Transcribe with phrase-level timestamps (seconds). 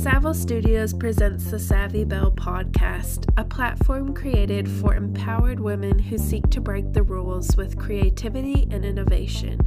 [0.00, 6.48] Savill Studios presents the Savvy Belle podcast, a platform created for empowered women who seek
[6.48, 9.60] to break the rules with creativity and innovation.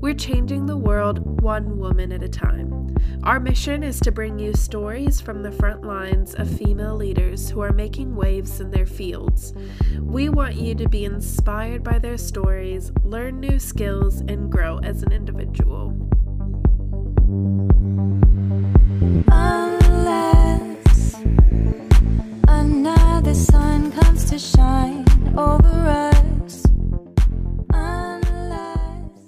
[0.00, 2.96] We're changing the world one woman at a time.
[3.24, 7.60] Our mission is to bring you stories from the front lines of female leaders who
[7.60, 9.52] are making waves in their fields.
[10.00, 15.02] We want you to be inspired by their stories, learn new skills, and grow as
[15.02, 16.08] an individual.
[24.38, 25.04] Shine
[25.36, 26.62] over us.
[27.72, 29.26] Unless.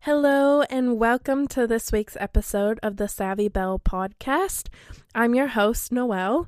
[0.00, 4.68] Hello, and welcome to this week's episode of the Savvy Belle podcast.
[5.14, 6.46] I'm your host, Noelle.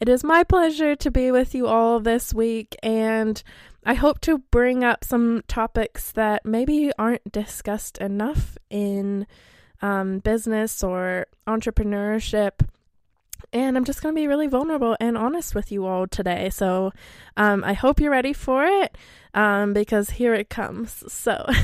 [0.00, 3.42] It is my pleasure to be with you all this week, and
[3.84, 9.26] I hope to bring up some topics that maybe aren't discussed enough in
[9.82, 12.66] um, business or entrepreneurship.
[13.52, 16.50] And I'm just going to be really vulnerable and honest with you all today.
[16.50, 16.92] So
[17.36, 18.96] um, I hope you're ready for it
[19.34, 21.04] um, because here it comes.
[21.12, 21.46] So.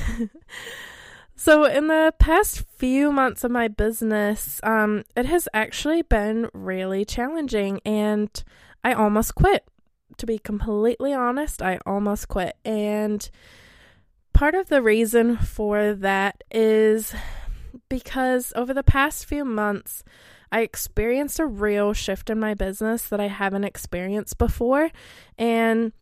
[1.44, 7.04] So, in the past few months of my business, um, it has actually been really
[7.04, 8.30] challenging, and
[8.84, 9.64] I almost quit.
[10.18, 12.56] To be completely honest, I almost quit.
[12.64, 13.28] And
[14.32, 17.12] part of the reason for that is
[17.88, 20.04] because over the past few months,
[20.52, 24.90] I experienced a real shift in my business that I haven't experienced before.
[25.38, 25.92] And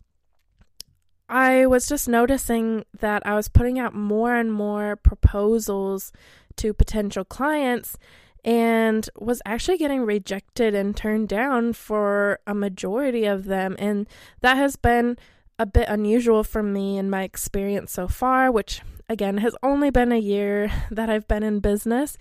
[1.29, 6.13] I was just noticing that I was putting out more and more proposals
[6.57, 7.97] to potential clients
[8.45, 13.77] and was actually getting rejected and turned down for a majority of them.
[13.79, 14.09] And
[14.41, 15.17] that has been
[15.61, 20.11] a bit unusual for me in my experience so far, which again has only been
[20.11, 22.19] a year that I've been in business.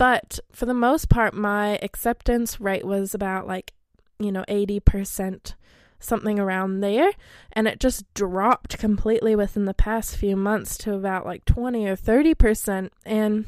[0.00, 3.74] But for the most part, my acceptance rate was about like,
[4.18, 5.52] you know, 80%
[5.98, 7.12] something around there.
[7.52, 11.96] And it just dropped completely within the past few months to about like 20 or
[11.96, 13.44] 30% and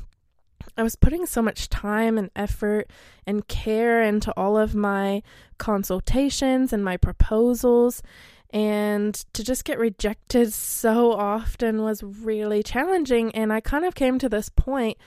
[0.76, 2.90] I was putting so much time and effort
[3.26, 5.22] and care into all of my
[5.56, 8.02] consultations and my proposals.
[8.50, 13.34] And to just get rejected so often was really challenging.
[13.34, 14.98] And I kind of came to this point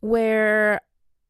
[0.00, 0.80] where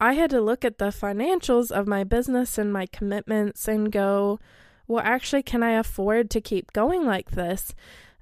[0.03, 4.41] I had to look at the financials of my business and my commitments and go
[4.89, 7.73] well, actually, can I afford to keep going like this?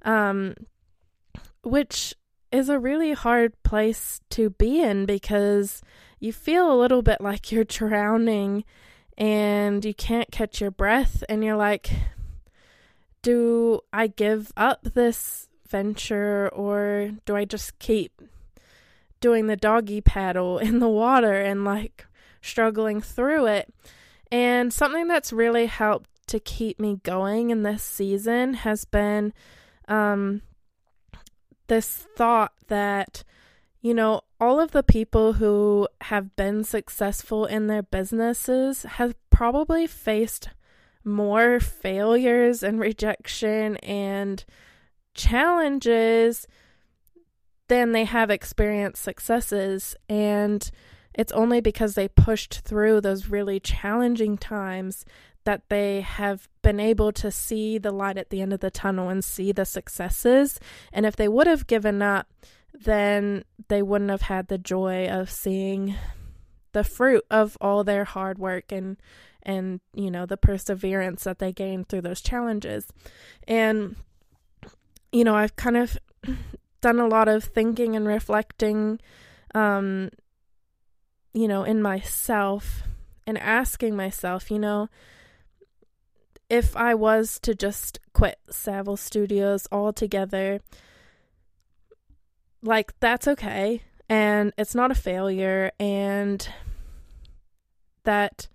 [0.02, 0.54] Um,
[1.62, 2.14] which
[2.52, 5.80] is a really hard place to be in because
[6.18, 8.64] you feel a little bit like you're drowning
[9.16, 11.91] and you can't catch your breath, and you're like,
[13.22, 18.20] do I give up this venture or do I just keep
[19.20, 22.06] doing the doggy paddle in the water and like
[22.41, 23.72] struggling through it?
[24.32, 29.32] And something that's really helped to keep me going in this season has been
[29.88, 30.42] um,
[31.66, 33.25] this thought that,
[33.80, 39.86] you know, all of the people who have been successful in their businesses have probably
[39.86, 40.50] faced
[41.04, 44.44] more failures and rejection and
[45.14, 46.47] challenges
[47.70, 49.94] than they have experienced successes.
[50.08, 50.69] And
[51.14, 55.06] it's only because they pushed through those really challenging times
[55.44, 59.09] that they have been able to see the light at the end of the tunnel
[59.09, 60.59] and see the successes.
[60.92, 62.26] And if they would have given up,
[62.75, 65.94] then they wouldn't have had the joy of seeing
[66.72, 68.97] the fruit of all their hard work and
[69.42, 72.88] and you know the perseverance that they gained through those challenges.
[73.47, 73.94] And
[75.12, 75.97] you know, I've kind of
[76.80, 78.98] done a lot of thinking and reflecting
[79.54, 80.10] um
[81.32, 82.82] you know in myself
[83.30, 84.88] and asking myself, you know,
[86.48, 90.60] if I was to just quit Savill Studios altogether,
[92.60, 93.82] like that's okay.
[94.08, 95.71] And it's not a failure.
[95.78, 96.47] And
[98.03, 98.48] that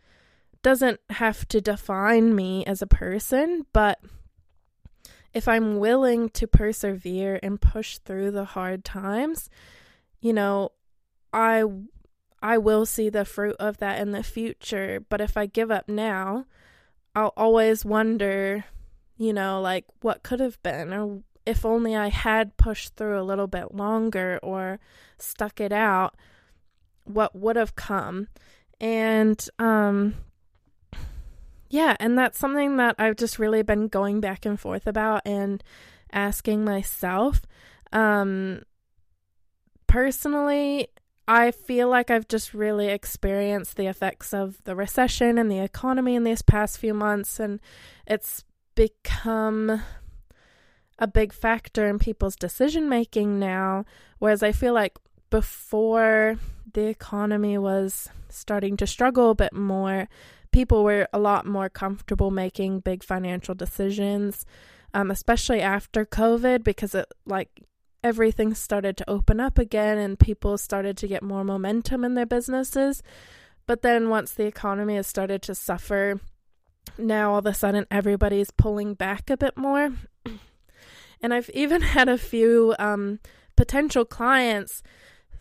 [0.62, 4.00] doesn't have to define me as a person, but
[5.36, 9.50] if I'm willing to persevere and push through the hard times,
[10.22, 10.72] you know,
[11.34, 11.66] I
[12.42, 15.90] I will see the fruit of that in the future, but if I give up
[15.90, 16.46] now,
[17.14, 18.64] I'll always wonder,
[19.18, 23.24] you know, like what could have been, or if only I had pushed through a
[23.24, 24.80] little bit longer or
[25.18, 26.16] stuck it out,
[27.04, 28.30] what would have come.
[28.80, 30.16] And, um,
[31.76, 35.62] yeah, and that's something that I've just really been going back and forth about and
[36.14, 37.42] asking myself.
[37.92, 38.62] Um,
[39.86, 40.88] personally,
[41.28, 46.16] I feel like I've just really experienced the effects of the recession and the economy
[46.16, 47.60] in these past few months, and
[48.08, 48.46] it's
[48.76, 49.82] become
[50.98, 53.84] a big factor in people's decision making now.
[54.20, 54.98] Whereas I feel like
[55.30, 56.38] before
[56.74, 60.08] the economy was starting to struggle a bit more,
[60.56, 64.46] people were a lot more comfortable making big financial decisions,
[64.94, 67.50] um, especially after COVID, because it like
[68.02, 72.26] everything started to open up again and people started to get more momentum in their
[72.26, 73.04] businesses.
[73.68, 76.22] But then once the economy has started to suffer,
[76.98, 79.92] now all of a sudden everybody's pulling back a bit more.
[81.22, 83.20] and I've even had a few um,
[83.58, 84.82] potential clients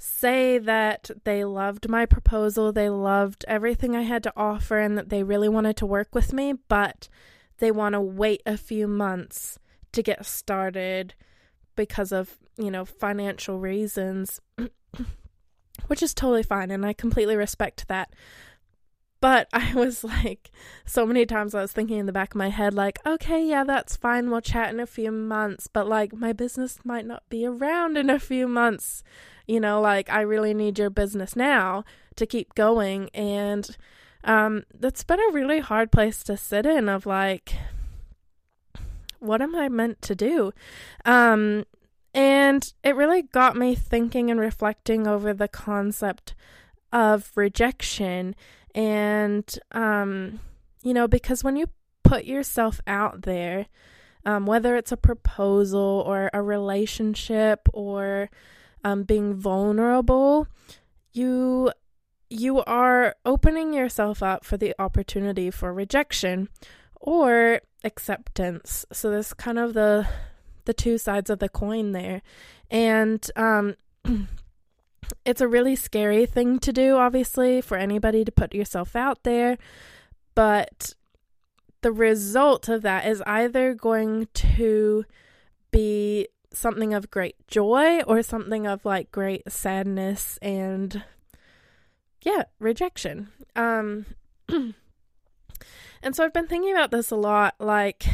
[0.05, 5.09] say that they loved my proposal, they loved everything I had to offer, and that
[5.09, 7.09] they really wanted to work with me, but
[7.59, 9.59] they want to wait a few months
[9.93, 11.15] to get started
[11.75, 14.41] because of, you know, financial reasons,
[15.87, 16.71] which is totally fine.
[16.71, 18.13] And I completely respect that.
[19.25, 20.51] But I was like,
[20.85, 23.65] so many times I was thinking in the back of my head, like, okay, yeah,
[23.65, 24.31] that's fine.
[24.31, 25.67] We'll chat in a few months.
[25.67, 29.03] But like, my business might not be around in a few months.
[29.47, 31.87] You know, like, I really need your business now
[32.17, 33.09] to keep going.
[33.15, 33.75] And
[34.25, 37.57] um, that's been a really hard place to sit in of like,
[39.21, 40.53] what am I meant to do?
[41.07, 41.65] Um,
[42.13, 46.35] and it really got me thinking and reflecting over the concept
[46.93, 48.37] of rejection.
[48.75, 50.41] And, um,
[50.83, 51.69] you know, because when you
[52.03, 53.67] put yourself out there,
[54.27, 58.31] um, whether it's a proposal or a relationship or
[58.85, 60.49] um, being vulnerable,
[61.13, 61.71] you
[62.31, 66.49] you are opening yourself up for the opportunity for rejection
[67.01, 68.85] or acceptance.
[68.93, 70.09] So there's kind of the
[70.65, 72.23] the two sides of the coin there.
[72.71, 73.77] And um
[75.25, 79.59] it's a really scary thing to do obviously for anybody to put yourself out there,
[80.35, 80.95] but
[81.83, 85.05] the result of that is either going to
[85.71, 91.03] be something of great joy or something of like great sadness and
[92.23, 93.29] yeah, rejection.
[93.55, 94.07] Um
[96.05, 98.05] And so I've been thinking about this a lot like,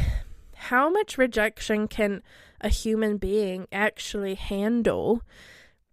[0.55, 2.23] how much rejection can
[2.61, 5.23] a human being actually handle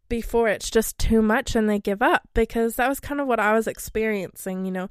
[0.08, 2.28] before it's just too much and they give up?
[2.34, 4.88] Because that was kind of what I was experiencing, you know,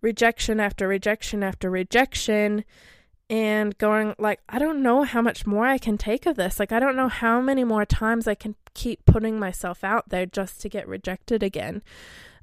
[0.00, 2.64] rejection after rejection after rejection
[3.28, 6.58] and going like I don't know how much more I can take of this.
[6.58, 10.26] Like I don't know how many more times I can keep putting myself out there
[10.26, 11.82] just to get rejected again.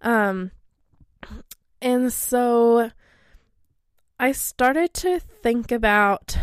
[0.02, 0.52] Um
[1.82, 2.92] and so
[4.20, 6.38] I started to think about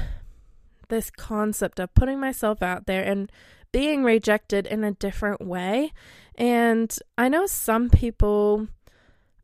[0.89, 3.33] this concept of putting myself out there and
[3.75, 5.93] being rejected in a different way.
[6.37, 8.69] And I know some people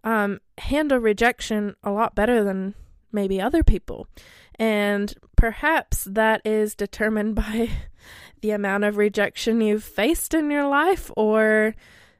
[0.04, 2.74] um, handle rejection a lot better than
[3.10, 4.06] maybe other people.
[4.54, 7.70] And perhaps that is determined by
[8.40, 11.74] the amount of rejection you've faced in your life or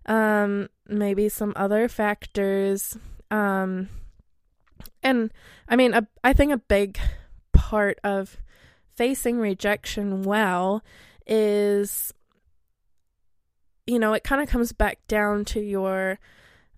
[0.06, 2.98] um, maybe some other factors.
[3.30, 3.88] Um,
[5.00, 5.32] and
[5.68, 6.98] I mean, a, I think a big
[7.52, 8.36] part of
[8.96, 10.82] facing rejection well
[11.30, 12.12] is,
[13.86, 16.18] you know, it kind of comes back down to your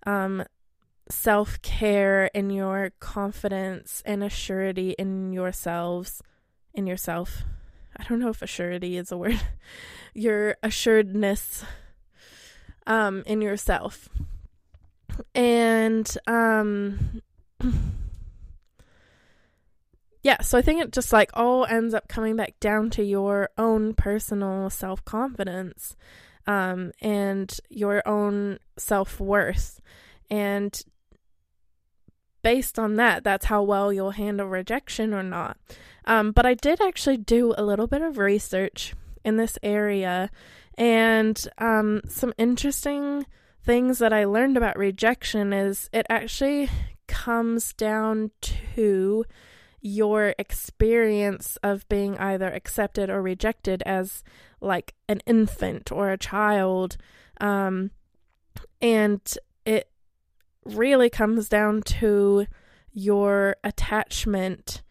[0.05, 0.43] um,
[1.09, 6.21] self care and your confidence and assurity in yourselves,
[6.73, 7.43] in yourself.
[7.97, 9.39] I don't know if assurity is a word.
[10.13, 11.65] your assuredness
[12.87, 14.09] um, in yourself.
[15.35, 17.21] And um,
[20.23, 23.49] yeah, so I think it just like all ends up coming back down to your
[23.57, 25.95] own personal self confidence
[26.47, 29.81] um, and your own self worth.
[30.29, 30.81] And
[32.41, 35.57] based on that, that's how well you'll handle rejection or not.
[36.05, 40.29] Um, but I did actually do a little bit of research in this area
[40.77, 43.25] and um, some interesting
[43.63, 46.69] things that I learned about rejection is it actually
[47.07, 49.25] comes down to
[49.83, 54.23] your experience of being either accepted or rejected as
[54.61, 56.95] like an infant or a child.
[57.41, 57.91] Um,
[58.81, 59.21] and
[59.65, 59.89] it
[60.65, 62.47] really comes down to
[62.93, 64.81] your attachment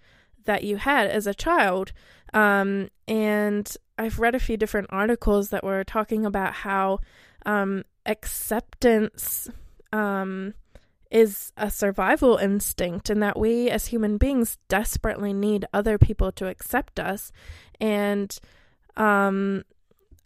[0.44, 1.92] that you had as a child.
[2.34, 6.98] Um, and I've read a few different articles that were talking about how
[7.46, 9.48] um, acceptance
[9.90, 10.52] um,
[11.12, 16.48] is a survival instinct, and that we as human beings desperately need other people to
[16.48, 17.30] accept us.
[17.80, 18.36] And
[18.96, 19.64] um,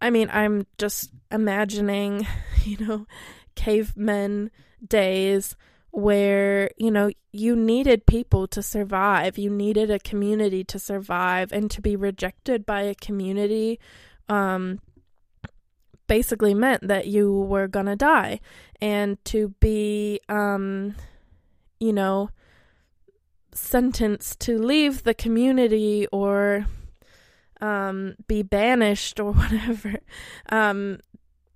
[0.01, 2.27] I mean, I'm just imagining,
[2.65, 3.07] you know,
[3.55, 4.51] cavemen
[4.87, 5.57] days
[5.91, 9.39] where, you know, you needed people to survive.
[9.39, 13.81] You needed a community to survive and to be rejected by a community
[14.29, 14.81] um
[16.07, 18.41] basically meant that you were going to die
[18.81, 20.95] and to be um
[21.81, 22.31] you know
[23.57, 26.67] sentenced to leave the community or
[27.61, 29.99] um, be banished or whatever,
[30.51, 31.01] um,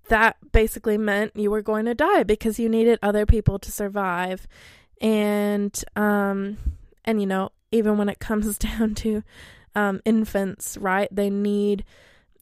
[0.09, 4.49] that basically meant you were going to die because you needed other people to survive.
[5.01, 6.59] And, um,
[7.05, 9.23] and you know, even when it comes down to
[9.75, 11.85] um, infants, right, they need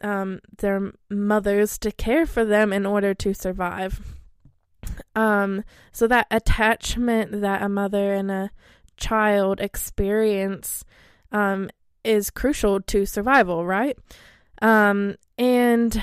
[0.00, 4.00] um, their mothers to care for them in order to survive.
[5.14, 8.50] Um, so that attachment that a mother and a
[8.96, 10.84] child experience
[11.32, 11.70] um,
[12.04, 13.96] is crucial to survival, right?
[14.62, 16.02] Um, and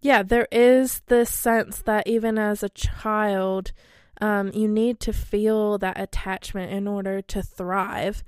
[0.00, 3.72] yeah, there is this sense that even as a child,
[4.20, 8.22] um, you need to feel that attachment in order to thrive.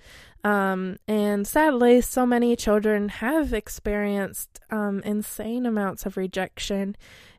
[0.47, 6.95] Um, and sadly, so many children have experienced um, insane amounts of rejection,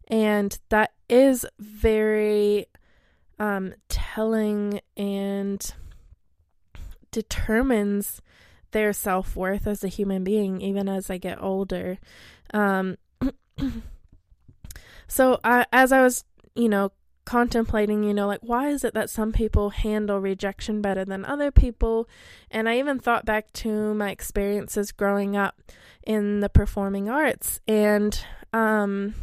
[0.10, 2.66] and that is very
[3.40, 5.74] um, telling and
[7.12, 8.22] determines
[8.72, 12.00] their self worth as a human being, even as I get older.
[12.54, 12.98] Um,
[15.08, 16.92] so, I, as I was, you know,
[17.28, 21.52] contemplating, you know, like, why is it that some people handle rejection better than other
[21.52, 22.08] people?
[22.50, 25.62] And I even thought back to my experiences growing up
[26.06, 28.18] in the performing arts and
[28.54, 29.14] um,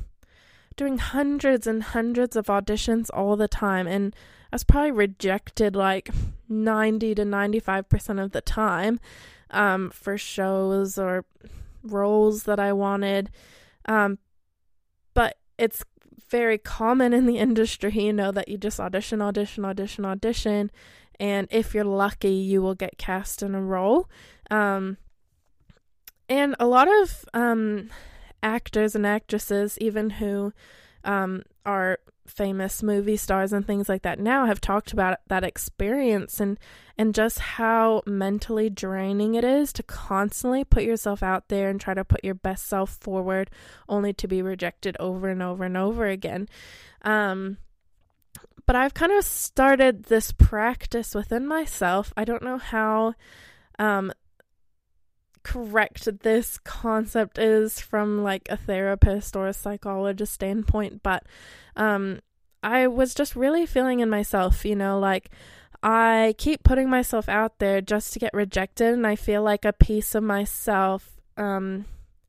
[0.76, 3.86] doing hundreds and hundreds of auditions all the time.
[3.86, 4.14] And
[4.52, 6.10] I was probably rejected like
[6.46, 9.00] 90 to 95% of the time
[9.50, 11.24] um, for shows or
[11.82, 13.30] roles that I wanted.
[13.86, 14.18] Um,
[15.14, 15.84] but it's
[16.34, 20.68] very common in the industry, you know, that you just audition, audition, audition, audition.
[21.20, 24.08] And if you're lucky, you will get cast in a role.
[24.50, 24.96] Um,
[26.28, 27.88] and a lot of um,
[28.42, 30.52] actors and actresses, even who
[31.04, 36.40] um, are famous movie stars and things like that now have talked about that experience
[36.40, 36.58] and
[36.96, 41.92] and just how mentally draining it is to constantly put yourself out there and try
[41.92, 43.50] to put your best self forward
[43.88, 46.48] only to be rejected over and over and over again
[47.02, 47.58] um
[48.66, 52.12] but I've kind of started this practice within myself.
[52.16, 53.14] I don't know how
[53.78, 54.12] um
[55.44, 61.24] correct this concept is from like a therapist or a psychologist standpoint, but
[61.76, 62.20] um,
[62.62, 65.30] I was just really feeling in myself, you know, like
[65.82, 69.72] I keep putting myself out there just to get rejected, and I feel like a
[69.72, 71.84] piece of myself um,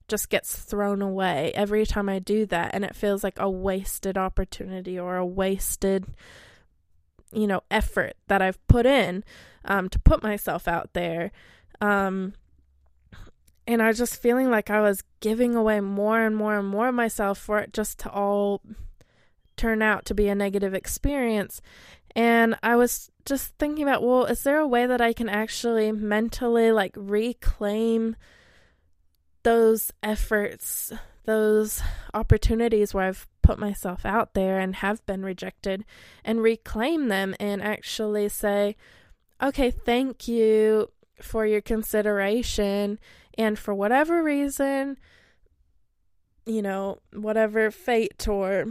[0.10, 4.18] just gets thrown away every time I do that, and it feels like a wasted
[4.18, 6.06] opportunity or a wasted,
[7.32, 9.24] you know, effort that I've put in
[9.64, 11.32] um, to put myself out there.
[11.80, 12.34] Um,
[13.68, 16.90] and I was just feeling like I was giving away more and more and more
[16.90, 18.62] of myself for it just to all
[19.58, 21.62] turn out to be a negative experience.
[22.16, 25.92] And I was just thinking about, well, is there a way that I can actually
[25.92, 28.16] mentally like reclaim
[29.44, 30.94] those efforts,
[31.26, 31.82] those
[32.14, 35.86] opportunities where I've put myself out there and have been rejected
[36.24, 38.76] and reclaim them and actually say,
[39.42, 40.90] okay, thank you
[41.22, 43.00] for your consideration.
[43.38, 44.98] And for whatever reason,
[46.46, 48.66] you know, whatever fate or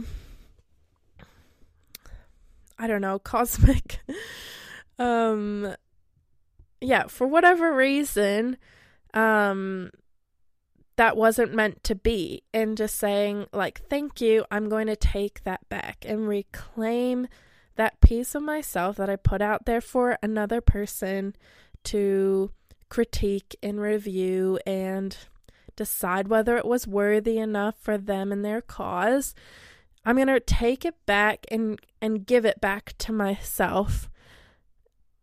[2.77, 3.99] I don't know, cosmic.
[4.99, 5.75] um,
[6.81, 8.57] yeah, for whatever reason,
[9.13, 9.91] um,
[10.97, 12.43] that wasn't meant to be.
[12.53, 17.27] And just saying, like, thank you, I'm going to take that back and reclaim
[17.75, 21.35] that piece of myself that I put out there for another person
[21.85, 22.51] to
[22.95, 25.17] critique and review and
[25.75, 29.35] decide whether it was worthy enough for them and their cause
[30.05, 34.09] I'm going to take it back and and give it back to myself.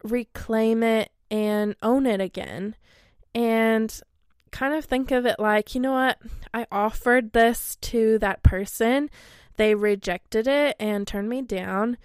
[0.04, 2.74] Reclaim it and own it again.
[3.34, 3.98] And
[4.50, 6.18] kind of think of it like, you know what?
[6.52, 9.08] I offered this to that person.
[9.56, 11.96] They rejected it and turned me down.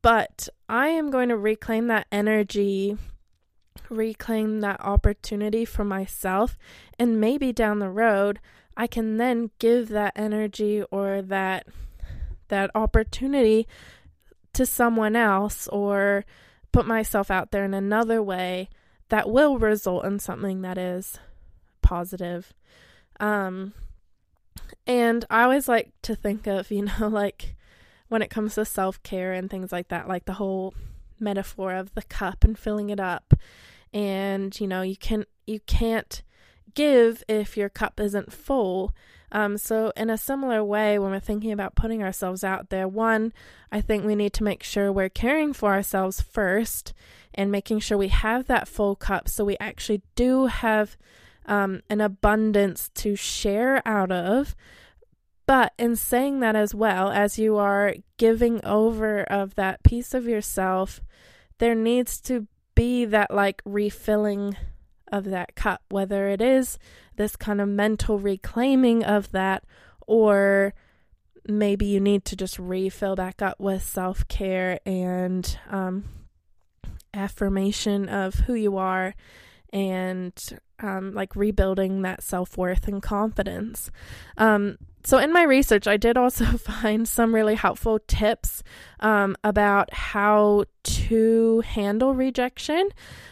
[0.00, 2.96] But I am going to reclaim that energy,
[3.88, 6.58] reclaim that opportunity for myself.
[6.98, 8.40] And maybe down the road,
[8.76, 11.66] I can then give that energy or that
[12.48, 13.66] that opportunity
[14.52, 16.24] to someone else or
[16.70, 18.68] put myself out there in another way
[19.08, 21.18] that will result in something that is
[21.80, 22.52] positive.
[23.20, 23.72] Um,
[24.86, 27.54] and I always like to think of, you know, like
[28.08, 30.74] when it comes to self care and things like that, like the whole
[31.22, 33.34] metaphor of the cup and filling it up.
[33.92, 36.22] And, you know, you can you can't
[36.74, 38.94] give if your cup isn't full.
[39.30, 43.32] Um, so, in a similar way, when we're thinking about putting ourselves out there, one,
[43.70, 46.92] I think we need to make sure we're caring for ourselves first
[47.34, 50.98] and making sure we have that full cup so we actually do have
[51.46, 54.54] um, an abundance to share out of.
[55.46, 60.26] But in saying that as well, as you are giving over of that piece of
[60.26, 61.00] yourself,
[61.58, 64.56] there needs to be that like refilling
[65.10, 66.78] of that cup, whether it is
[67.16, 69.64] this kind of mental reclaiming of that,
[70.06, 70.74] or
[71.46, 76.04] maybe you need to just refill back up with self care and um,
[77.12, 79.14] affirmation of who you are
[79.72, 83.90] and um, like rebuilding that self worth and confidence.
[84.36, 88.62] Um, so, in my research, I did also find some really helpful tips
[89.00, 92.88] um, about how to handle rejection.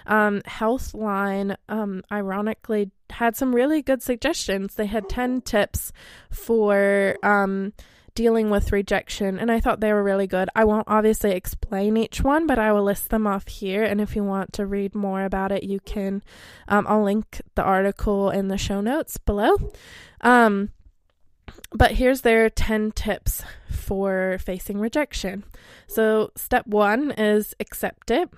[0.06, 4.74] Um, Healthline, um, ironically, had some really good suggestions.
[4.74, 5.92] They had 10 tips
[6.30, 7.72] for um,
[8.20, 10.50] dealing with rejection, and I thought they were really good.
[10.54, 13.82] I won't obviously explain each one, but I will list them off here.
[13.82, 16.22] And if you want to read more about it, you can,
[16.68, 19.56] um, I'll link the article in the show notes below.
[20.20, 20.68] Um,
[21.72, 25.44] but here's their 10 tips for facing rejection.
[25.86, 28.28] So, step one is accept it.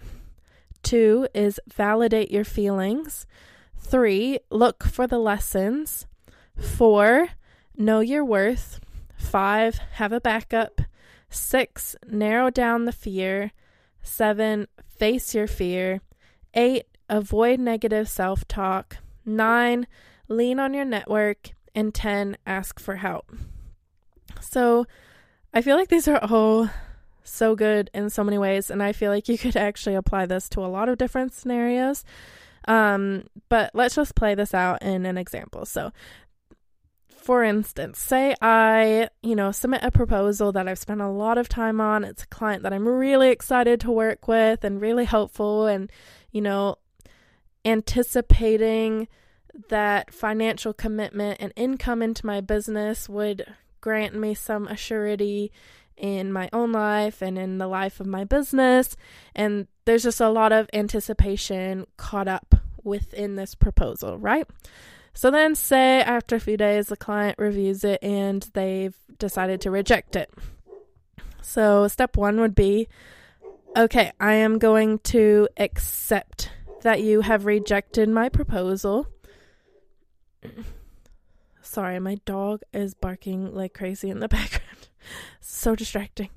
[0.85, 3.27] Two is validate your feelings.
[3.77, 6.07] Three, look for the lessons.
[6.57, 7.31] Four,
[7.77, 8.79] know your worth.
[9.23, 10.83] Five, have a backup.
[11.31, 13.53] Six, narrow down the fear.
[14.03, 14.67] Seven,
[14.99, 16.03] face your fear.
[16.53, 18.99] Eight, avoid negative self talk.
[19.25, 19.87] Nine,
[20.29, 23.33] lean on your network and 10 ask for help.
[24.41, 24.87] So
[25.55, 26.69] I feel like these are all
[27.25, 30.49] so good in so many ways and I feel like you could actually apply this
[30.51, 32.05] to a lot of different scenarios.
[32.69, 35.65] Um, but let's just play this out in an example.
[35.65, 35.93] So
[37.23, 41.49] for instance, say I, you know, submit a proposal that I've spent a lot of
[41.49, 42.03] time on.
[42.03, 45.91] It's a client that I'm really excited to work with and really hopeful and,
[46.33, 46.77] you know,
[47.65, 49.07] anticipating
[49.69, 53.47] that financial commitment and income into my business would
[53.81, 55.51] grant me some assurity
[55.97, 58.97] in my own life and in the life of my business.
[59.35, 64.49] And there's just a lot of anticipation caught up within this proposal, right?
[65.15, 69.71] So then, say after a few days, the client reviews it and they've decided to
[69.71, 70.31] reject it.
[71.43, 72.89] So, step one would be
[73.77, 76.51] okay, I am going to accept
[76.83, 79.07] that you have rejected my proposal.
[81.63, 84.89] Sorry, my dog is barking like crazy in the background.
[85.41, 86.31] so distracting.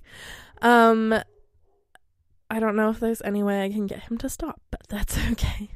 [0.62, 1.14] Um
[2.50, 5.18] I don't know if there's any way I can get him to stop, but that's
[5.32, 5.72] okay.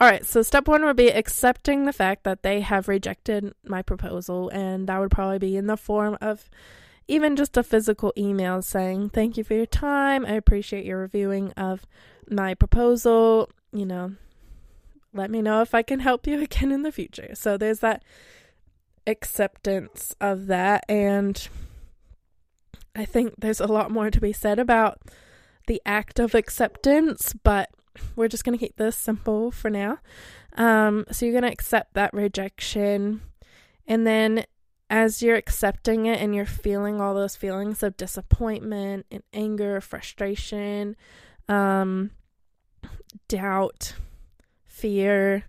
[0.00, 3.80] All right, so step 1 would be accepting the fact that they have rejected my
[3.80, 6.50] proposal and that would probably be in the form of
[7.06, 10.24] even just a physical email saying, "Thank you for your time.
[10.26, 11.86] I appreciate your reviewing of
[12.28, 13.50] my proposal.
[13.72, 14.14] You know,
[15.12, 17.30] let me know if I can help you again in the future.
[17.34, 18.02] So there's that
[19.06, 20.84] acceptance of that.
[20.88, 21.48] And
[22.96, 25.00] I think there's a lot more to be said about
[25.66, 27.70] the act of acceptance, but
[28.16, 29.98] we're just going to keep this simple for now.
[30.56, 33.22] Um, so you're going to accept that rejection.
[33.86, 34.44] And then
[34.90, 40.96] as you're accepting it and you're feeling all those feelings of disappointment and anger, frustration,
[41.48, 42.10] um,
[43.28, 43.94] doubt,
[44.66, 45.44] fear,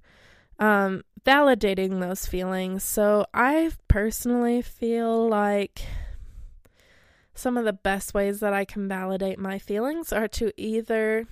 [0.60, 2.84] um, validating those feelings.
[2.84, 5.82] So I personally feel like
[7.34, 11.28] some of the best ways that I can validate my feelings are to either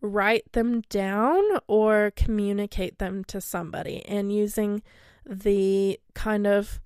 [0.00, 4.82] write them down or communicate them to somebody and using
[5.26, 6.80] the kind of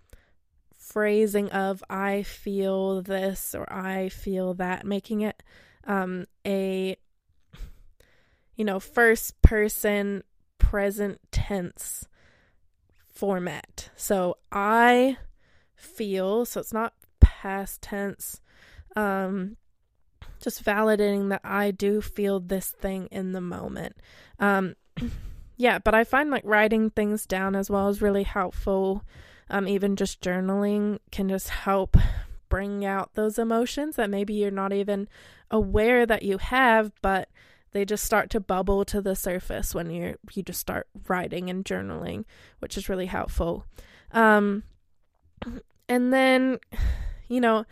[0.77, 5.42] phrasing of I feel this or I feel that, making it
[5.87, 6.96] um, a
[8.57, 10.22] you know, first person
[10.59, 12.07] present tense
[13.09, 13.90] format.
[13.96, 15.16] So I
[15.74, 18.40] feel, so it's not past tense,
[18.96, 19.57] um,
[20.44, 23.96] just validating that I do feel this thing in the moment.
[24.38, 24.76] Um,
[25.57, 29.02] yeah, but I find like writing things down as well is really helpful.
[29.48, 31.96] Um, even just journaling can just help
[32.50, 35.09] bring out those emotions that maybe you're not even
[35.50, 37.28] aware that you have, but
[37.72, 41.64] they just start to bubble to the surface when you you just start writing and
[41.64, 42.24] journaling,
[42.59, 43.64] which is really helpful.
[44.12, 44.62] Um,
[45.88, 46.59] and then,
[47.28, 47.64] you know,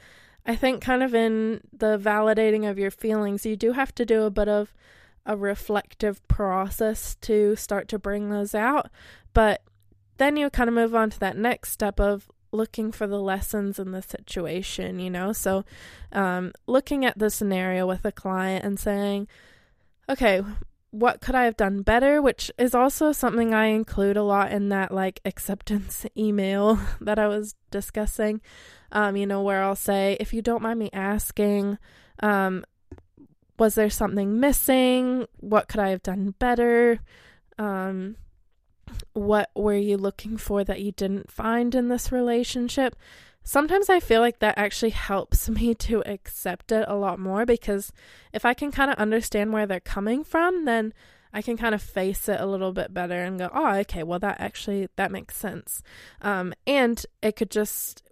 [0.45, 4.23] I think kind of in the validating of your feelings, you do have to do
[4.23, 4.75] a bit of
[5.25, 8.91] a reflective process to start to bring those out.
[9.35, 9.63] But
[10.19, 13.79] then you kind of move on to that next step of looking for the lessons
[13.79, 15.33] in the situation, you know?
[15.33, 15.65] So,
[16.13, 19.29] um, looking at the scenario with a client and saying,
[20.09, 20.43] okay,
[20.93, 22.21] what could I have done better?
[22.21, 27.27] Which is also something I include a lot in that like acceptance email that I
[27.27, 28.41] was discussing.
[28.93, 31.79] Um, you know, where I'll say, if you don't mind me asking,
[32.23, 32.65] um,
[33.59, 35.27] was there something missing?
[35.41, 37.01] What could I have done better?
[37.59, 38.17] Um,
[39.15, 42.95] what were you looking for that you didn't find in this relationship?
[43.45, 47.93] Sometimes I feel like that actually helps me to accept it a lot more because
[48.33, 50.93] if I can kind of understand where they're coming from, then
[51.33, 54.19] I can kind of face it a little bit better and go, oh, okay, well,
[54.19, 55.83] that actually that makes sense.
[56.21, 58.03] Um, and it could just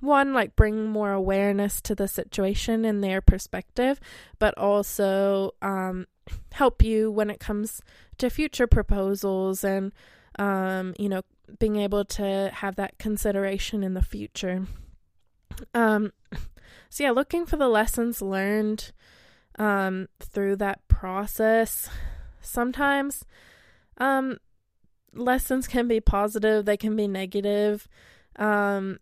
[0.00, 4.00] one like bring more awareness to the situation and their perspective,
[4.38, 6.06] but also um,
[6.52, 7.82] help you when it comes
[8.18, 9.92] to future proposals and
[10.38, 11.22] um, you know,
[11.58, 14.66] being able to have that consideration in the future.
[15.74, 16.12] Um,
[16.88, 18.92] so yeah, looking for the lessons learned
[19.58, 21.88] um, through that process.
[22.40, 23.24] Sometimes
[23.98, 24.38] um,
[25.12, 27.88] lessons can be positive, they can be negative.
[28.36, 28.98] Um,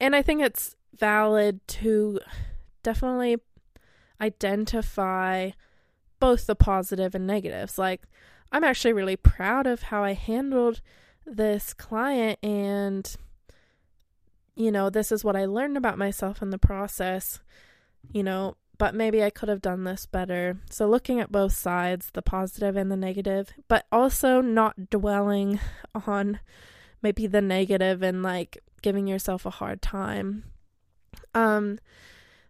[0.00, 2.20] and I think it's valid to
[2.82, 3.36] definitely
[4.20, 5.50] identify
[6.20, 7.78] both the positive and negatives.
[7.78, 8.02] Like,
[8.52, 10.80] I'm actually really proud of how I handled
[11.26, 13.16] this client and
[14.54, 17.40] you know, this is what I learned about myself in the process,
[18.12, 20.58] you know, but maybe I could have done this better.
[20.70, 25.60] So looking at both sides, the positive and the negative, but also not dwelling
[26.06, 26.40] on
[27.00, 30.44] maybe the negative and like giving yourself a hard time.
[31.34, 31.78] Um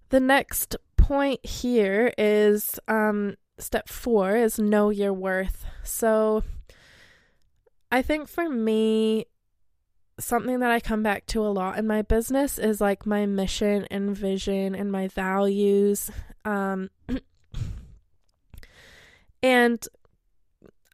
[0.08, 5.64] the next point here is um step four is know your worth.
[5.84, 6.42] So
[7.92, 9.26] I think for me,
[10.18, 13.86] something that I come back to a lot in my business is like my mission
[13.90, 16.10] and vision and my values.
[16.46, 16.88] Um,
[19.42, 19.86] and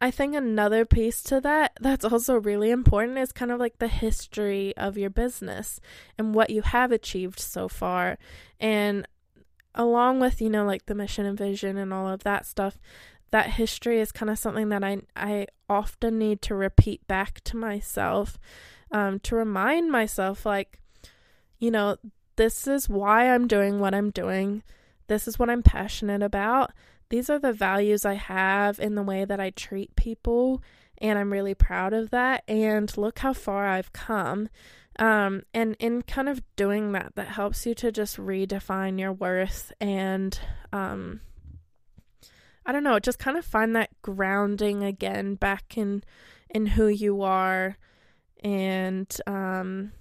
[0.01, 3.87] I think another piece to that that's also really important is kind of like the
[3.87, 5.79] history of your business
[6.17, 8.17] and what you have achieved so far.
[8.59, 9.07] And
[9.73, 12.77] along with you know like the mission and vision and all of that stuff
[13.31, 17.57] that history is kind of something that I I often need to repeat back to
[17.57, 18.37] myself
[18.91, 20.79] um, to remind myself like
[21.59, 21.97] you know
[22.39, 24.63] this is why I'm doing what I'm doing.
[25.07, 26.71] This is what I'm passionate about.
[27.09, 30.63] These are the values I have in the way that I treat people
[30.99, 34.47] and I'm really proud of that and look how far I've come.
[34.99, 39.73] Um, and in kind of doing that, that helps you to just redefine your worth
[39.81, 40.39] and,
[40.71, 41.19] um,
[42.69, 46.03] I don't know, just kind of find that grounding again back in
[46.51, 47.79] in who you are
[48.43, 49.91] and um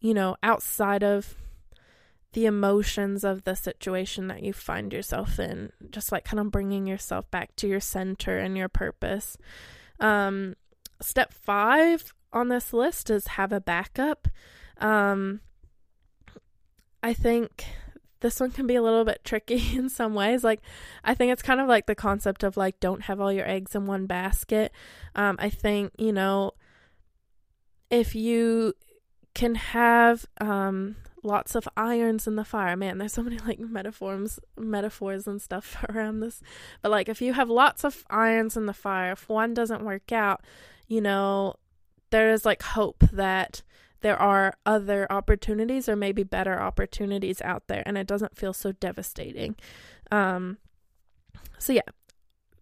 [0.00, 1.36] you know, outside of
[2.32, 6.88] the emotions of the situation that you find yourself in, just like kind of bringing
[6.88, 9.36] yourself back to your center and your purpose.
[10.00, 10.56] Um
[11.00, 14.26] step 5 on this list is have a backup.
[14.78, 15.40] Um,
[17.00, 17.64] I think
[18.24, 20.42] this one can be a little bit tricky in some ways.
[20.42, 20.62] Like,
[21.04, 23.74] I think it's kind of like the concept of like, don't have all your eggs
[23.74, 24.72] in one basket.
[25.14, 26.52] Um, I think, you know,
[27.90, 28.72] if you
[29.34, 34.40] can have um, lots of irons in the fire, man, there's so many like metaphors,
[34.58, 36.40] metaphors and stuff around this.
[36.80, 40.12] But like, if you have lots of irons in the fire, if one doesn't work
[40.12, 40.40] out,
[40.88, 41.56] you know,
[42.08, 43.60] there is like hope that
[44.04, 48.70] there are other opportunities or maybe better opportunities out there and it doesn't feel so
[48.72, 49.56] devastating.
[50.12, 50.58] Um,
[51.58, 51.88] so, yeah,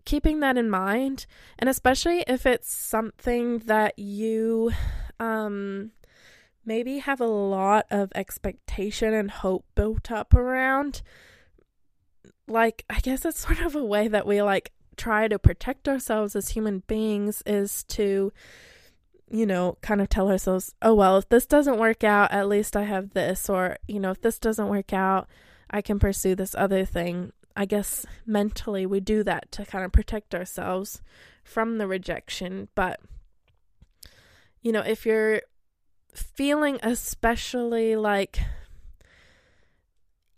[0.04, 1.26] keeping that in mind,
[1.58, 4.70] and especially if it's something that you
[5.18, 5.90] um,
[6.64, 11.02] maybe have a lot of expectation and hope built up around.
[12.46, 16.36] Like, I guess it's sort of a way that we like try to protect ourselves
[16.36, 18.32] as human beings is to
[19.32, 22.76] you know, kind of tell ourselves, oh, well, if this doesn't work out, at least
[22.76, 23.48] I have this.
[23.48, 25.26] Or, you know, if this doesn't work out,
[25.70, 27.32] I can pursue this other thing.
[27.56, 31.00] I guess mentally we do that to kind of protect ourselves
[31.42, 32.68] from the rejection.
[32.74, 33.00] But,
[34.60, 35.40] you know, if you're
[36.14, 38.38] feeling especially like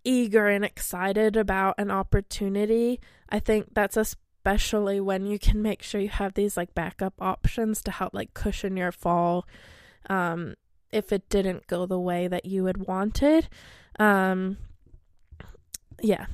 [0.05, 4.05] eager and excited about an opportunity, I think that's a
[4.45, 8.35] especially when you can make sure you have these like backup options to help like
[8.35, 9.47] cushion your fall
[10.11, 10.55] um,
[10.93, 13.49] if it didn't go the way that you had wanted.
[13.99, 14.59] Um,
[16.03, 16.27] yeah.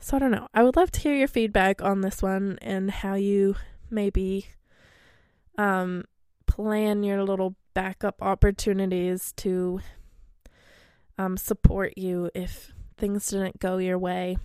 [0.00, 0.48] So I don't know.
[0.52, 3.54] I would love to hear your feedback on this one and how you
[3.90, 4.46] maybe
[5.56, 6.02] um,
[6.48, 9.80] plan your little backup opportunities to
[11.16, 14.36] um, support you if things didn't go your way.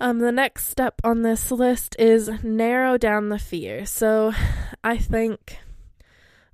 [0.00, 3.84] Um, the next step on this list is narrow down the fear.
[3.84, 4.32] So
[4.84, 5.58] I think,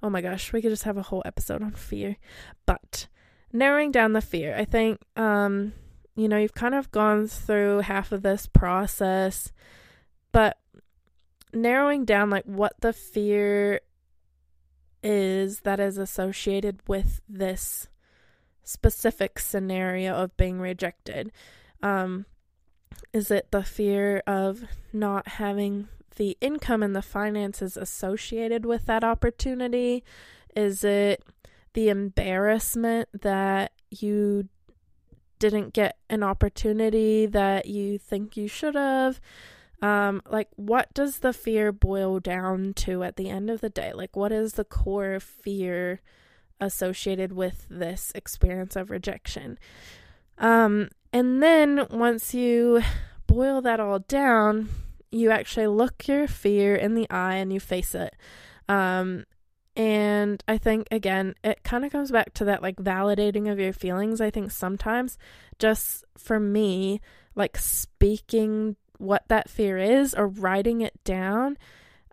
[0.02, 2.16] oh my gosh, we could just have a whole episode on fear.
[2.64, 3.06] But
[3.52, 5.74] narrowing down the fear, I think, um,
[6.16, 9.52] you know, you've kind of gone through half of this process,
[10.32, 10.56] but
[11.52, 13.80] narrowing down like what the fear
[15.02, 17.88] is that is associated with this
[18.62, 21.30] specific scenario of being rejected.
[21.82, 22.24] Um,
[23.12, 29.04] is it the fear of not having the income and the finances associated with that
[29.04, 30.04] opportunity?
[30.54, 31.24] Is it
[31.72, 34.48] the embarrassment that you
[35.38, 39.20] didn't get an opportunity that you think you should have?
[39.82, 43.92] Um, like, what does the fear boil down to at the end of the day?
[43.92, 46.00] Like, what is the core fear
[46.60, 49.58] associated with this experience of rejection?
[50.38, 52.82] Um, and then once you
[53.28, 54.68] boil that all down,
[55.12, 58.16] you actually look your fear in the eye and you face it.
[58.68, 59.24] Um,
[59.76, 63.72] and I think, again, it kind of comes back to that like validating of your
[63.72, 64.20] feelings.
[64.20, 65.16] I think sometimes,
[65.60, 67.00] just for me,
[67.36, 71.58] like speaking what that fear is or writing it down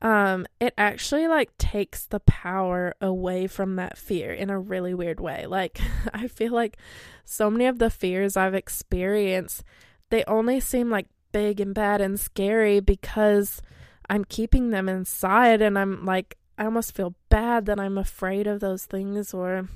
[0.02, 5.20] um it actually like takes the power away from that fear in a really weird
[5.20, 5.46] way.
[5.46, 5.80] Like
[6.14, 6.78] i feel like
[7.26, 9.64] so many of the fears i've experienced
[10.10, 13.62] they only seem like big and bad and scary because
[14.10, 18.60] i'm keeping them inside and i'm like i almost feel bad that i'm afraid of
[18.60, 19.70] those things or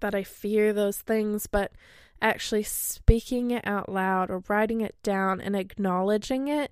[0.00, 1.46] that i fear those things.
[1.46, 1.72] But
[2.20, 6.70] actually speaking it out loud or writing it down and acknowledging it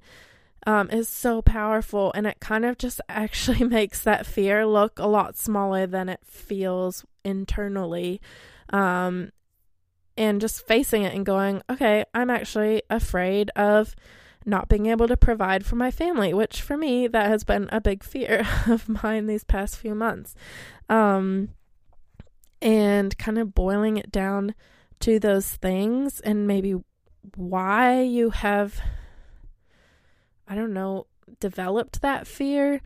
[0.66, 2.12] um, is so powerful.
[2.14, 6.20] And it kind of just actually makes that fear look a lot smaller than it
[6.25, 8.20] feels internally.
[8.70, 9.33] Um,
[10.16, 13.94] and just facing it and going, okay, I'm actually afraid of
[14.44, 17.81] not being able to provide for my family, which for me, that has been a
[17.81, 20.35] big fear of mine these past few months.
[20.88, 21.51] Um,
[22.62, 24.55] and kind of boiling it down
[25.01, 26.77] to those things and maybe
[27.35, 28.81] why you have,
[30.51, 31.07] I don't know,
[31.39, 32.81] developed that fear.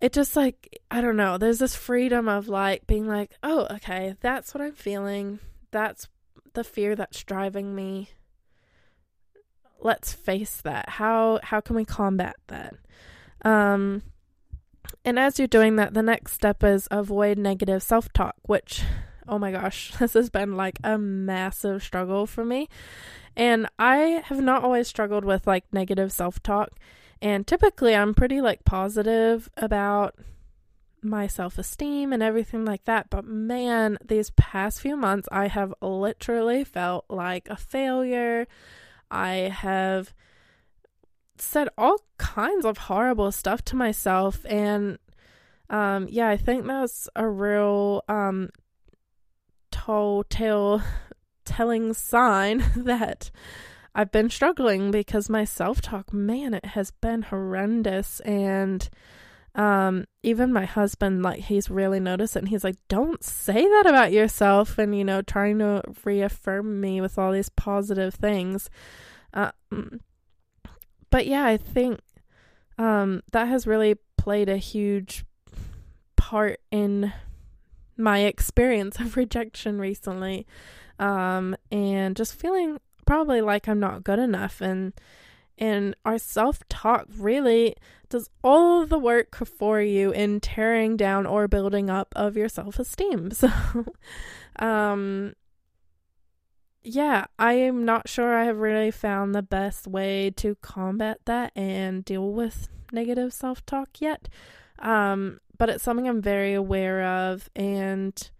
[0.00, 4.16] It just like, I don't know, there's this freedom of like being like, oh, okay,
[4.20, 5.38] that's what I'm feeling.
[5.70, 6.08] That's
[6.54, 8.10] the fear that's driving me.
[9.80, 10.88] Let's face that.
[10.88, 12.74] How how can we combat that?
[13.42, 14.02] Um
[15.04, 18.82] and as you're doing that, the next step is avoid negative self-talk, which
[19.28, 22.68] oh my gosh, this has been like a massive struggle for me.
[23.36, 26.70] And I have not always struggled with like negative self talk.
[27.20, 30.14] And typically I'm pretty like positive about
[31.02, 33.10] my self esteem and everything like that.
[33.10, 38.46] But man, these past few months, I have literally felt like a failure.
[39.10, 40.14] I have
[41.36, 44.44] said all kinds of horrible stuff to myself.
[44.48, 44.98] And
[45.70, 48.50] um, yeah, I think that's a real um,
[49.70, 50.82] tell
[51.44, 53.30] telling sign that
[53.94, 58.20] I've been struggling because my self talk, man, it has been horrendous.
[58.20, 58.88] And
[59.54, 62.40] um, even my husband, like, he's really noticed it.
[62.40, 64.78] And he's like, don't say that about yourself.
[64.78, 68.68] And, you know, trying to reaffirm me with all these positive things.
[69.32, 70.00] Um,
[71.10, 72.00] but yeah, I think
[72.78, 75.24] um, that has really played a huge
[76.16, 77.12] part in
[77.96, 80.46] my experience of rejection recently
[80.98, 84.92] um, and just feeling probably like I'm not good enough and
[85.56, 87.76] and our self-talk really
[88.08, 93.30] does all the work for you in tearing down or building up of your self-esteem.
[93.34, 93.50] So
[94.58, 95.34] um
[96.86, 101.52] yeah, I am not sure I have really found the best way to combat that
[101.56, 104.28] and deal with negative self-talk yet.
[104.80, 107.48] Um but it's something I'm very aware of.
[107.54, 108.30] And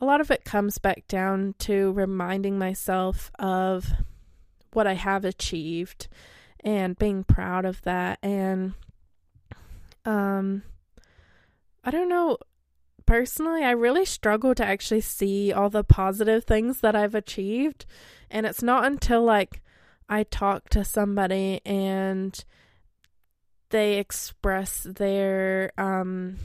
[0.00, 3.90] a lot of it comes back down to reminding myself of
[4.72, 6.08] what I have achieved
[6.64, 8.18] and being proud of that.
[8.22, 8.74] And,
[10.04, 10.62] um,
[11.84, 12.38] I don't know.
[13.06, 17.84] Personally, I really struggle to actually see all the positive things that I've achieved.
[18.30, 19.60] And it's not until like
[20.08, 22.42] I talk to somebody and
[23.70, 26.36] they express their um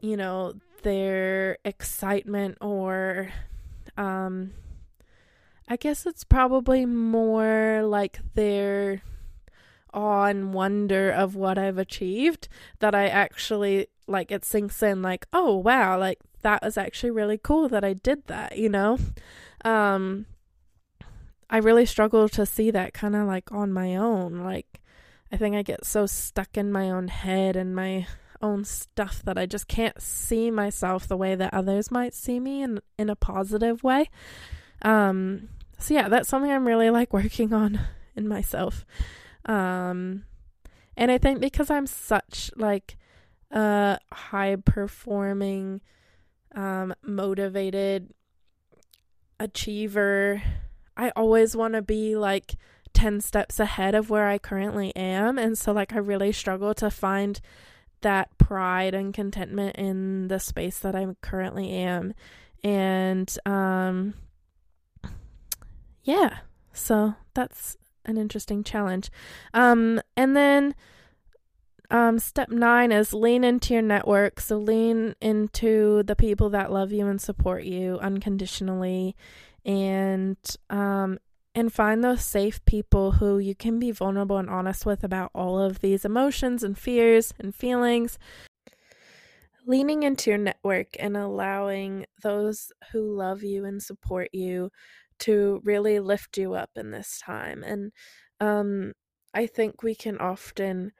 [0.00, 3.32] you know, their excitement or
[3.96, 4.52] um
[5.68, 9.02] I guess it's probably more like their
[9.94, 12.48] awe and wonder of what I've achieved
[12.80, 17.38] that I actually like it sinks in like, oh wow, like that was actually really
[17.38, 18.98] cool that I did that, you know?
[19.64, 20.26] Um
[21.48, 24.38] I really struggle to see that kind of like on my own.
[24.38, 24.80] Like
[25.32, 28.06] I think I get so stuck in my own head and my
[28.42, 32.62] own stuff that I just can't see myself the way that others might see me
[32.62, 34.08] in in a positive way.
[34.82, 35.48] Um
[35.78, 37.80] so yeah, that's something I'm really like working on
[38.16, 38.84] in myself.
[39.44, 40.24] Um
[40.96, 42.96] and I think because I'm such like
[43.50, 45.80] a high performing
[46.54, 48.12] um motivated
[49.38, 50.42] achiever,
[50.96, 52.54] I always want to be like
[52.92, 56.90] 10 steps ahead of where I currently am and so like I really struggle to
[56.90, 57.40] find
[58.02, 62.14] that pride and contentment in the space that I currently am.
[62.62, 64.14] And um
[66.02, 66.38] yeah,
[66.72, 69.10] so that's an interesting challenge.
[69.54, 70.74] Um and then
[71.90, 74.40] um step 9 is lean into your network.
[74.40, 79.16] So lean into the people that love you and support you unconditionally
[79.64, 80.36] and
[80.70, 81.18] um
[81.54, 85.58] and find those safe people who you can be vulnerable and honest with about all
[85.58, 88.18] of these emotions and fears and feelings.
[89.66, 94.70] Leaning into your network and allowing those who love you and support you
[95.18, 97.62] to really lift you up in this time.
[97.62, 97.92] And
[98.40, 98.92] um,
[99.34, 100.92] I think we can often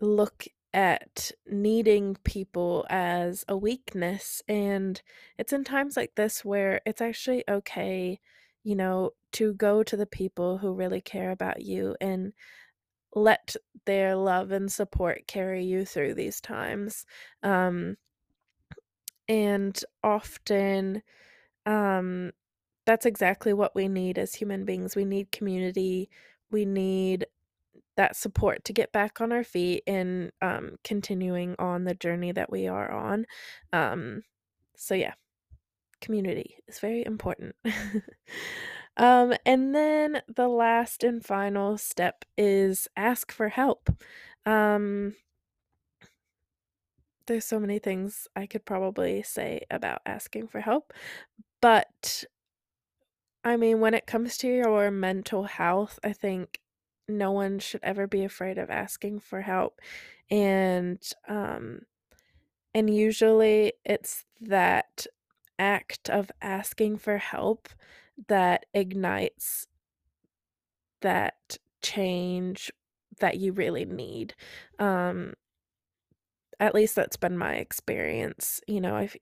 [0.00, 4.42] look at needing people as a weakness.
[4.48, 5.00] And
[5.36, 8.20] it's in times like this where it's actually okay
[8.66, 12.32] you know, to go to the people who really care about you and
[13.14, 17.06] let their love and support carry you through these times.
[17.44, 17.96] Um,
[19.28, 21.00] and often,
[21.64, 22.32] um,
[22.86, 24.96] that's exactly what we need as human beings.
[24.96, 26.10] We need community.
[26.50, 27.26] We need
[27.96, 32.50] that support to get back on our feet and um, continuing on the journey that
[32.50, 33.26] we are on.
[33.72, 34.22] Um,
[34.74, 35.14] so, yeah
[36.00, 37.54] community is very important.
[38.96, 43.90] um, and then the last and final step is ask for help.
[44.44, 45.14] Um,
[47.26, 50.92] there's so many things I could probably say about asking for help,
[51.60, 52.24] but
[53.44, 56.60] I mean, when it comes to your mental health, I think
[57.08, 59.80] no one should ever be afraid of asking for help.
[60.30, 61.82] And um
[62.74, 65.06] and usually it's that
[65.58, 67.68] act of asking for help
[68.28, 69.66] that ignites
[71.00, 72.72] that change
[73.20, 74.34] that you really need.
[74.78, 75.34] Um,
[76.58, 78.60] at least that's been my experience.
[78.66, 79.16] You know, if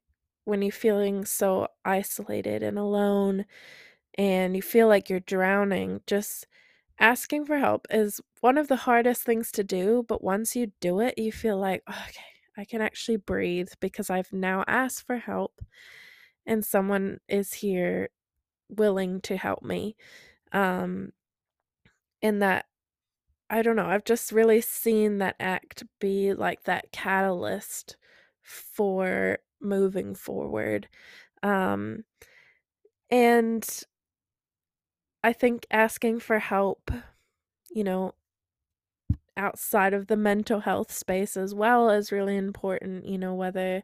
[0.44, 3.46] when you're feeling so isolated and alone
[4.16, 6.46] and you feel like you're drowning, just
[6.98, 10.04] asking for help is one of the hardest things to do.
[10.06, 12.20] But once you do it, you feel like, okay,
[12.56, 15.60] I can actually breathe because I've now asked for help
[16.46, 18.08] and someone is here
[18.68, 19.96] willing to help me.
[20.52, 21.12] Um,
[22.22, 22.66] and that,
[23.50, 27.96] I don't know, I've just really seen that act be like that catalyst
[28.42, 30.88] for moving forward.
[31.42, 32.04] Um,
[33.10, 33.84] and
[35.22, 36.90] I think asking for help,
[37.70, 38.14] you know,
[39.36, 43.82] outside of the mental health space as well is really important, you know, whether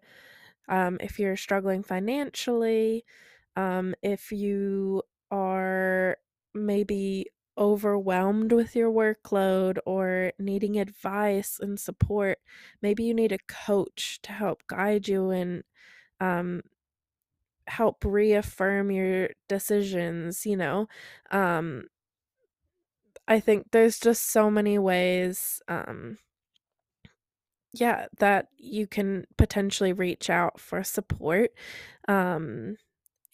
[0.70, 3.04] um, if you're struggling financially,
[3.56, 6.16] um, if you are
[6.54, 7.26] maybe
[7.58, 12.38] overwhelmed with your workload or needing advice and support,
[12.82, 15.64] maybe you need a coach to help guide you and
[16.20, 16.62] um,
[17.66, 20.88] help reaffirm your decisions, you know.
[21.30, 21.84] Um,
[23.28, 26.18] I think there's just so many ways um,
[27.72, 31.52] yeah, that you can potentially reach out for support.
[32.08, 32.76] Um,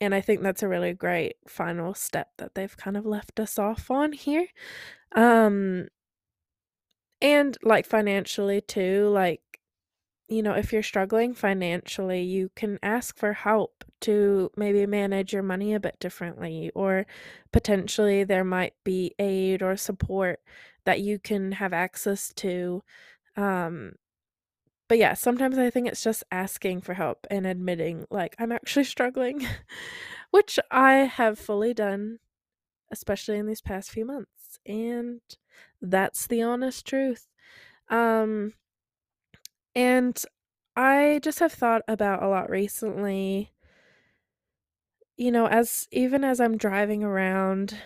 [0.01, 3.59] and I think that's a really great final step that they've kind of left us
[3.59, 4.47] off on here.
[5.15, 5.89] Um,
[7.23, 9.41] and like financially too, like,
[10.29, 15.43] you know, if you're struggling financially, you can ask for help to maybe manage your
[15.43, 17.07] money a bit differently, or
[17.53, 20.41] potentially there might be aid or support
[20.85, 22.83] that you can have access to.
[23.37, 23.93] Um,
[24.89, 28.85] but yeah, sometimes I think it's just asking for help and admitting, like, I'm actually
[28.97, 29.47] struggling,
[30.31, 32.19] which I have fully done,
[32.93, 34.59] especially in these past few months.
[34.67, 35.21] And
[35.83, 37.29] that's the honest truth.
[37.91, 38.55] Um,
[39.75, 40.21] and
[40.75, 43.53] I just have thought about a lot recently,
[45.17, 47.77] you know, as even as I'm driving around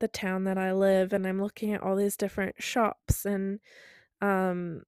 [0.00, 3.60] the town that I live and I'm looking at all these different shops and
[4.22, 4.84] um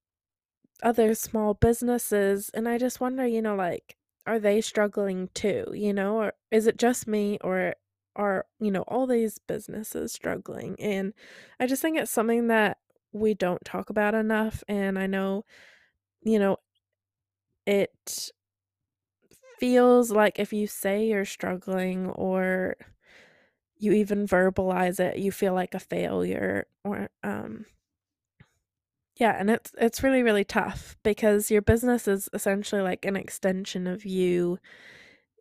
[0.83, 5.93] other small businesses and I just wonder, you know, like are they struggling too, you
[5.93, 7.75] know, or is it just me or
[8.17, 10.77] are, you know, all these businesses struggling?
[10.81, 11.13] And
[11.61, 12.79] I just think it's something that
[13.13, 15.45] we don't talk about enough and I know,
[16.23, 16.59] you know,
[17.67, 18.33] it
[19.59, 22.77] feels like if you say you're struggling or
[23.77, 27.67] you even verbalize it, you feel like a failure or um
[29.17, 33.87] yeah, and it's it's really really tough because your business is essentially like an extension
[33.87, 34.59] of you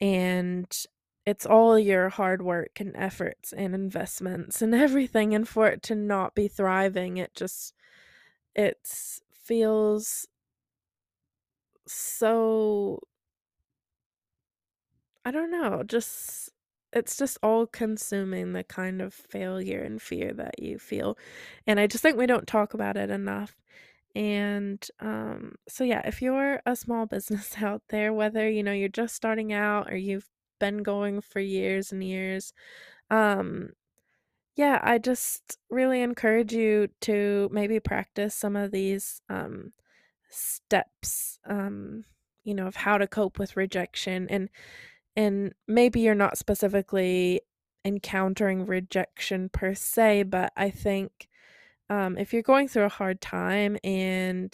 [0.02, 0.86] and
[1.26, 5.96] it's all your hard work and efforts and investments and everything and for it to
[5.96, 7.74] not be thriving, it just
[8.56, 8.80] it
[9.34, 10.28] feels
[11.88, 13.00] so
[15.26, 16.50] I don't know, just
[16.94, 21.18] it's just all consuming the kind of failure and fear that you feel.
[21.68, 23.56] And I just think we don't talk about it enough.
[24.16, 28.90] And um so yeah, if you're a small business out there, whether you know you're
[28.90, 30.30] just starting out or you've
[30.60, 32.54] been going for years and years,
[33.10, 33.72] um
[34.58, 39.74] yeah, I just really encourage you to maybe practice some of these um
[40.30, 42.06] steps um
[42.44, 44.50] you know of how to cope with rejection and
[45.16, 47.42] and maybe you're not specifically
[47.84, 51.28] encountering rejection per se, but I think
[51.90, 54.54] um, if you're going through a hard time and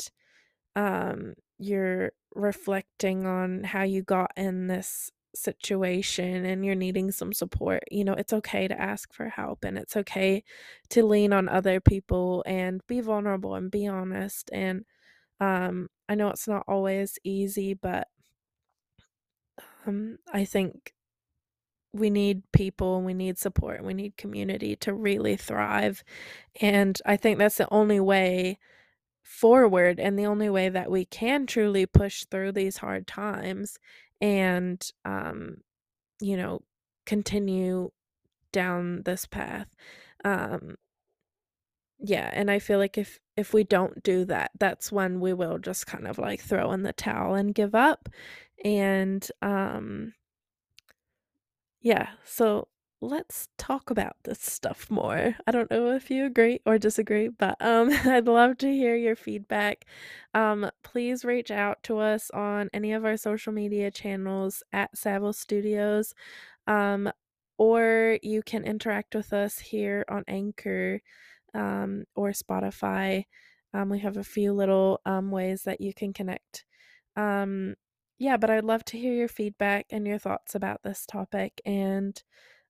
[0.76, 7.84] um, you're reflecting on how you got in this situation and you're needing some support,
[7.92, 10.44] you know, it's okay to ask for help and it's okay
[10.90, 14.50] to lean on other people and be vulnerable and be honest.
[14.52, 14.86] And
[15.40, 18.08] um, I know it's not always easy, but
[19.88, 20.94] um, I think
[21.94, 26.04] we need people and we need support and we need community to really thrive.
[26.62, 28.60] And I think that's the only way
[29.24, 33.78] forward and the only way that we can truly push through these hard times
[34.22, 35.58] and, um,
[36.22, 36.62] you know,
[37.06, 37.92] continue
[38.52, 39.68] down this path.
[40.24, 40.76] Um,
[42.00, 45.58] yeah, and I feel like if if we don't do that, that's when we will
[45.58, 48.10] just kind of like throw in the towel and give up.
[48.64, 50.14] And um
[51.82, 52.68] yeah, so
[53.02, 55.36] let's talk about this stuff more.
[55.46, 59.16] I don't know if you agree or disagree, but um I'd love to hear your
[59.16, 59.86] feedback.
[60.34, 65.36] Um please reach out to us on any of our social media channels at Savill
[65.36, 66.14] Studios.
[66.68, 67.12] Um
[67.58, 71.02] or you can interact with us here on Anchor
[71.56, 73.26] um, or Spotify.
[73.74, 76.66] Um, we have a few little um, ways that you can connect.
[77.16, 77.76] Um,
[78.18, 81.62] yeah, but I'd love to hear your feedback and your thoughts about this topic.
[81.66, 82.22] And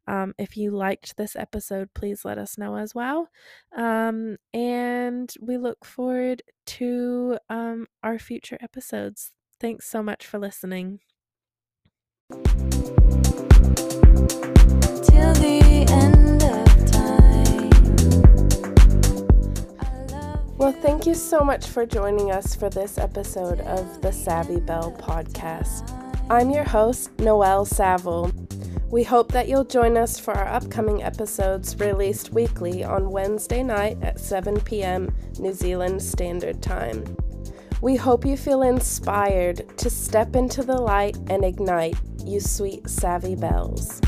[0.08, 3.30] um, if you liked this episode, please let us know as well.
[3.76, 9.32] Um, and we look forward to um, our future episodes.
[9.60, 11.00] Thanks so much for listening.
[20.58, 24.92] Well, thank you so much for joining us for this episode of the Savvy Belle
[24.94, 25.88] podcast.
[26.32, 28.34] I'm your host, Noelle Savill.
[28.90, 34.00] We hope that you'll join us for our upcoming episodes released weekly on Wednesday night
[34.02, 35.16] at 7 p.m.
[35.38, 37.06] New Zealand Standard Time.
[37.82, 43.36] We hope you feel inspired to step into the light and ignite, you sweet savvy
[43.36, 44.02] belles.